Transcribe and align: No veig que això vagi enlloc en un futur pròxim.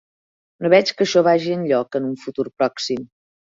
No 0.65 0.71
veig 0.73 0.93
que 1.01 1.05
això 1.09 1.23
vagi 1.29 1.53
enlloc 1.57 2.01
en 2.01 2.09
un 2.11 2.19
futur 2.25 2.49
pròxim. 2.57 3.09